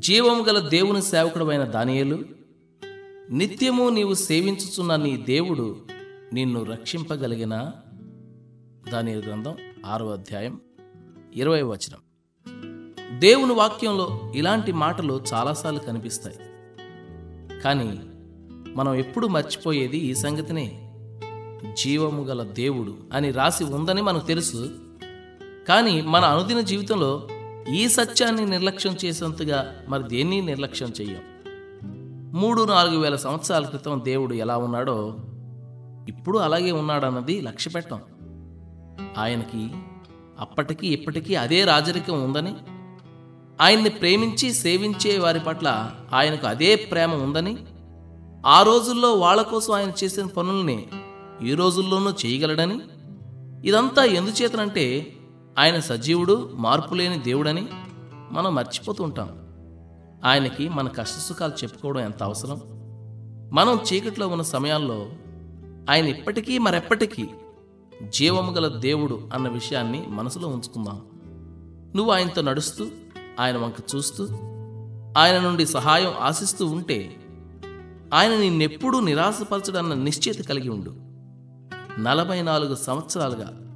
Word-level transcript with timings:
జీవము 0.00 0.42
గల 0.42 0.58
దేవుని 0.58 1.02
సేవకుడమైన 1.02 1.64
దానియలు 1.64 2.24
నిత్యము 3.30 3.88
నీవు 3.88 4.14
సేవించుచున్న 4.14 4.96
నీ 4.96 5.16
దేవుడు 5.16 5.76
నిన్ను 6.32 6.62
రక్షింపగలిగిన? 6.62 7.70
దానియేలు 8.92 9.20
గ్రంథం 9.20 9.56
ఆరో 9.86 10.12
అధ్యాయం 10.12 10.60
ఇరవై 11.34 11.62
వచనం. 11.62 11.98
దేవుని 13.18 13.52
వాక్యంలో 13.52 14.20
ఇలాంటి 14.34 14.72
మాటలు 14.72 15.24
చాలాసార్లు 15.34 15.78
కనిపిస్తాయి. 15.78 16.36
కానీ 17.60 18.00
మనం 18.76 18.94
ఎప్పుడు 18.94 19.26
మర్చిపోయేది 19.26 19.98
ఈ 19.98 20.14
సంగతినే. 20.14 20.92
జీవము 21.78 22.22
గల 22.22 22.42
దేవుడు 22.42 22.96
అని 23.12 23.30
రాసి 23.30 23.64
ఉందని 23.64 24.02
మనకు 24.02 24.26
తెలుసు. 24.26 24.70
కానీ 25.68 26.00
మన 26.00 26.24
అనుదిన 26.24 26.60
జీవితంలో 26.60 27.28
ఈ 27.74 27.88
సత్యాన్ని 27.88 28.46
నిర్లక్ష్యం 28.46 28.96
చేసినంతగా 29.04 29.74
మరి 29.88 30.02
దేన్ని 30.02 30.40
నిర్లక్ష్యం 30.40 30.92
చెయ్యం? 31.00 31.20
మూడు 32.40 32.62
నాలుగు 32.62 33.00
వేల 33.00 33.16
సంవత్సరాల 33.16 33.66
క్రితం 33.66 34.00
దేవుడు 34.04 34.34
ఎలా 34.34 34.56
ఉన్నాడో 34.56 35.16
ఇప్పుడు 36.08 36.38
అలాగే 36.38 36.72
ఉన్నాడన్నది 36.72 37.40
లక్ష్య 37.40 37.70
పెట్టం. 37.70 38.00
ఆయనకి 39.18 39.70
అప్పటికి 40.40 40.88
ఇప్పటికీ 40.88 41.34
అదే 41.34 41.64
రాజరికం 41.64 42.24
ఉందని 42.24 42.54
ఆయన్ని 43.60 43.90
ప్రేమించి 43.90 44.54
సేవించే 44.54 45.18
వారి 45.18 45.40
పట్ల 45.40 45.90
ఆయనకు 46.12 46.46
అదే 46.46 46.76
ప్రేమ 46.76 47.14
ఉందని 47.14 47.56
ఆ 48.46 48.62
రోజుల్లో 48.62 49.12
వాళ్ళ 49.14 49.42
కోసం 49.42 49.74
ఆయన 49.74 49.92
చేసిన 50.04 50.26
పనుల్ని 50.26 50.88
ఈ 51.42 51.54
రోజుల్లోనూ 51.54 52.10
చేయగలడని 52.10 52.80
ఇదంతా 53.68 54.04
ఎందుచేతనంటే 54.04 55.16
ఆయన 55.58 55.78
సజీవుడు 55.78 56.50
మార్పులేని 56.54 57.18
దేవుడని 57.18 57.68
మనం 58.32 58.54
మర్చిపోతూ 58.54 59.04
ఉంటాం. 59.04 59.28
ఆయనకి 60.24 60.68
మన 60.68 60.88
కష్టసుఖాలు 60.88 61.52
చెప్పుకోవడం 61.52 62.00
ఎంత 62.00 62.22
అవసరం? 62.22 62.60
మనం 63.52 63.78
చీకట్లో 63.92 64.28
ఉన్న 64.28 64.42
సమయాల్లో 64.42 65.06
ఆయన 65.90 66.06
ఇప్పటికీ 66.06 66.58
మరెప్పటికీ 66.58 67.28
జీవము 68.08 68.52
గల 68.52 68.68
దేవుడు 68.68 69.28
అన్న 69.34 69.48
విషయాన్ని 69.48 70.06
మనసులో 70.08 70.48
ఉంచుకుందాం. 70.48 71.02
నువ్వు 71.96 72.12
ఆయనతో 72.12 72.42
నడుస్తూ 72.42 72.86
ఆయన 73.40 73.56
వంక 73.56 73.74
చూస్తూ 73.96 74.24
ఆయన 75.18 75.38
నుండి 75.38 75.66
సహాయం 75.66 76.12
ఆశిస్తూ 76.20 76.66
ఉంటే 76.66 77.16
ఆయన 78.14 78.36
నిన్నెప్పుడూ 78.36 79.00
నిరాశపరచడన్న 79.00 79.94
నిశ్చయిత 79.94 80.48
కలిగి 80.48 80.68
ఉండు. 80.68 80.94
నలభై 82.00 82.42
నాలుగు 82.42 82.74
సంవత్సరాలుగా 82.74 83.69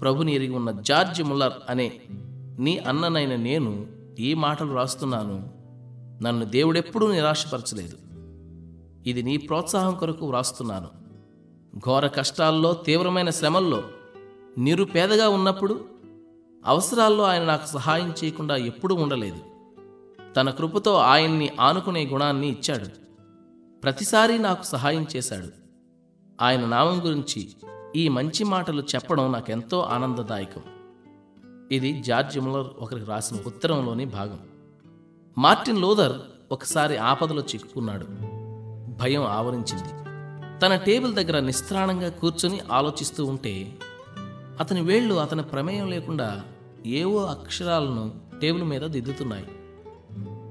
ప్రభుని 0.00 0.34
ఎరిగి 0.34 0.54
ఉన్న 0.54 0.70
జార్జ్ 0.70 1.22
ముల్లర్ 1.22 1.52
అనే 1.68 2.00
నీ 2.58 2.78
అన్ననైన 2.78 3.36
నేను 3.36 3.86
ఈ 4.18 4.34
మాటలు 4.34 4.72
రాస్తున్నాను. 4.72 5.50
నన్ను 6.22 6.44
దేవుడెప్పుడూ 6.44 7.12
నిరాశపరచలేదు. 7.12 7.96
ఇది 9.06 9.22
నీ 9.22 9.36
ప్రోత్సాహం 9.36 9.94
కొరకు 9.94 10.26
వ్రాస్తున్నాను. 10.26 10.88
ఘోర 11.76 12.06
కష్టాల్లో 12.06 12.72
తీవ్రమైన 12.72 13.30
శ్రమల్లో 13.30 13.82
నిరుపేదగా 14.58 15.28
ఉన్నప్పుడు 15.28 15.84
అవసరాల్లో 16.66 17.24
ఆయన 17.24 17.44
నాకు 17.44 17.66
సహాయం 17.66 18.14
చేయకుండా 18.24 18.56
ఎప్పుడూ 18.56 18.94
ఉండలేదు. 18.94 19.38
తన 20.36 20.50
కృపతో 20.50 20.94
ఆయన్ని 20.94 21.50
ఆనుకునే 21.60 22.06
గుణాన్ని 22.06 22.48
ఇచ్చాడు. 22.48 22.86
ప్రతిసారి 23.82 24.38
నాకు 24.38 24.62
సహాయం 24.62 25.06
చేశాడు. 25.16 25.48
ఆయన 26.40 26.66
నామం 26.66 27.06
గురించి 27.06 27.48
ఈ 27.96 28.08
మంచి 28.08 28.44
మాటలు 28.44 28.82
చెప్పడం 28.82 29.32
నాకెంతో 29.32 29.80
ఆనందదాయకం. 29.80 30.62
ఇది 31.72 32.02
జార్జ్ 32.02 32.40
ముల్లర్ 32.40 32.66
ఒకరికి 32.78 33.06
రాసిన 33.06 33.36
ఉత్తరంలోని 33.46 34.04
భాగం. 34.04 34.38
మార్టిన్ 35.38 35.78
లోదర్ 35.78 36.12
ఒకసారి 36.52 36.96
ఆపదలో 36.96 37.42
చిక్కుకున్నాడు. 37.42 38.06
భయం 39.00 39.24
ఆవరించింది. 39.24 39.88
తన 40.60 40.76
టేబుల్ 40.76 41.14
దగ్గర 41.14 41.40
నిస్త్రాణంగా 41.40 42.08
కూర్చొని 42.08 42.60
ఆలోచిస్తూ 42.72 43.26
ఉంటే 43.26 43.78
అతని 44.60 44.80
వేళ్ళు 44.80 45.14
అతని 45.14 45.42
ప్రమేయం 45.42 45.90
లేకుండా 45.90 46.44
ఏవో 46.86 47.24
అక్షరాలను 47.24 48.12
టేబుల్ 48.42 48.64
మీద 48.64 48.82
దిద్దుతున్నాయి. 48.82 49.48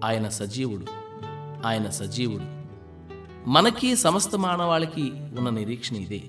ఆయన 0.04 0.30
సజీవుడు. 0.30 0.86
ఆయన 1.68 1.90
సజీవుడు. 1.90 2.60
మనకి 3.50 3.96
సమస్త 3.96 4.36
మానవాళికి 4.36 5.12
ఉన్న 5.12 5.50
నిరీక్షణ 5.50 5.96
ఇదే. 5.96 6.24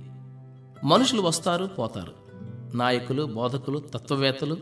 మనుషులు 0.84 1.22
వస్తారు 1.22 1.64
పోతారు. 1.64 2.12
నాయకులు 2.76 3.22
బోధకులు 3.22 3.78
తత్వవేత్తలు 3.78 4.56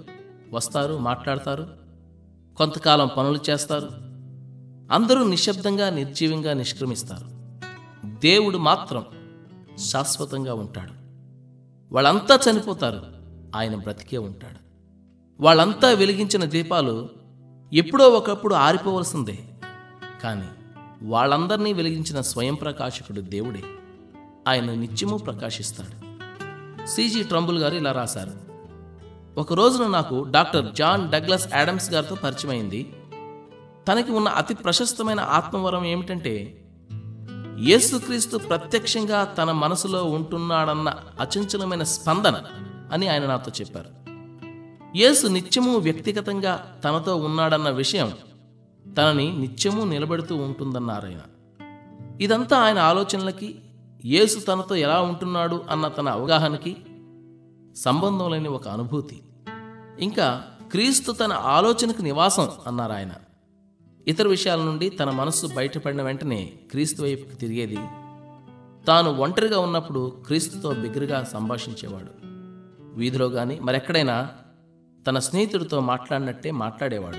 వస్తారు 0.53 0.99
మాట్లాడతారు. 0.99 1.69
కొంతకాలం 2.57 3.11
పనులు 3.17 3.51
చేస్తారు. 3.51 3.89
అందరూ 4.93 5.29
నిశ్శబ్దంగా 5.29 5.91
నిర్జీవంగా 5.91 6.53
నిష్క్రమిస్తారు. 6.53 7.39
దేవుడు 8.21 8.59
మాత్రం 8.59 9.05
శాశ్వతంగా 9.79 10.55
ఉంటాడు. 10.55 10.93
వాళ్ళంతా 11.95 12.39
చనిపోతారు. 12.51 13.03
ఆయన 13.57 13.75
బ్రతికే 13.75 14.19
ఉంటాడు. 14.19 14.69
వాళ్ళంతా 15.43 15.89
వెలిగించిన 15.89 16.45
దీపాలు 16.45 17.09
ఎప్పుడో 17.73 18.09
ఒకప్పుడు 18.09 18.55
ఆరిపోవలసిందే. 18.55 19.39
కానీ 20.23 20.49
వాళ్ళందరినీ 21.03 21.73
వెలిగించిన 21.73 22.21
స్వయం 22.21 22.55
ప్రకాశకుడు 22.55 23.21
దేవుడే. 23.21 23.63
ఆయన 24.49 24.75
నిత్యము 24.75 25.17
ప్రకాశిస్తాడు. 25.17 26.08
సిజీ 26.89 27.23
ట్రంబుల్ 27.23 27.59
గారు 27.59 27.75
ఇలా 27.75 27.93
రాశారు. 27.93 28.31
ఒక 29.41 29.53
రోజున 29.53 29.87
నాకు 29.87 30.27
డాక్టర్ 30.31 30.75
జాన్ 30.75 31.11
డగ్లస్ 31.11 31.49
యాడమ్స్ 31.55 31.91
గారితో 31.91 32.15
పరిచయమైంది. 32.15 32.93
తనకి 33.89 34.13
ఉన్న 34.13 34.29
అతి 34.29 34.55
ప్రశస్తమైన 34.55 35.21
ఆత్మవరం 35.21 35.85
ఏమిటంటే 35.85 36.65
యేసుక్రీస్తు 37.59 38.37
ప్రత్యక్షంగా 38.37 39.25
తన 39.25 39.53
మనసులో 39.53 40.05
ఉంటున్నాడన్న 40.05 40.95
అచంచలమైన 41.21 41.83
స్పందన 41.83 42.43
అని 42.93 43.09
ఆయన 43.09 43.27
నాతో 43.27 43.53
చెప్పారు. 43.61 43.99
యేసు 44.97 45.27
నిత్యము 45.27 45.77
వ్యక్తిగతంగా 45.77 46.81
తనతో 46.85 47.17
ఉన్నాడన్న 47.17 47.71
విషయం 47.71 48.13
తనని 48.99 49.39
నిత్యము 49.39 49.85
నిలబెడుతూ 49.85 50.37
ఉంటుందన్నారాయన 50.37 51.21
ఇదంతా 52.21 52.59
ఆయన 52.59 52.79
ఆలోచనలకి 52.79 53.59
యేసు 54.05 54.39
తనతో 54.41 54.75
ఎలా 54.75 55.01
ఉంటున్నాడు 55.01 55.65
అన్న 55.71 55.89
తన 55.89 56.09
అవగాహనకి 56.09 56.77
సంబంధం 57.77 58.31
లేని 58.31 58.49
ఒక 58.49 58.69
అనుభూతి. 58.69 59.23
ఇంకా 59.99 60.45
క్రీస్తు 60.71 61.13
తన 61.13 61.33
ఆలోచనకు 61.33 62.03
నివాసం 62.03 62.49
అన్నారు 62.67 62.93
ఆయన. 62.93 63.11
ఇతర 64.09 64.29
విషయాల 64.29 64.61
నుండి 64.61 64.89
తన 64.89 65.11
మనస్సు 65.11 65.47
బయటపడిన 65.47 66.03
వెంటనే 66.03 66.53
క్రీస్తు 66.71 67.03
వైపుకి 67.03 67.37
తిరిగేది 67.37 67.79
తాను 68.87 69.15
ఒంటరిగా 69.15 69.61
ఉన్నప్పుడు 69.61 70.23
క్రీస్తుతో 70.27 70.73
బిగ్గరగా 70.73 71.25
సంభాషించేవాడు. 71.25 72.29
వీధిలో 72.97 73.29
కానీ 73.29 73.59
మరెక్కడైనా 73.59 74.31
తన 75.07 75.19
స్నేహితుడితో 75.19 75.81
మాట్లాడినట్టే 75.81 76.51
మాట్లాడేవాడు. 76.51 77.19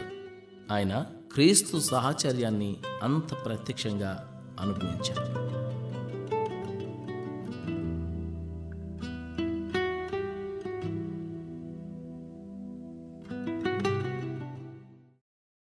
ఆయన 0.74 1.06
క్రీస్తు 1.34 1.80
సాహచర్యాన్ని 1.80 2.76
అంత 3.04 3.46
ప్రత్యక్షంగా 3.46 4.42
అనుభవించారు 4.60 5.59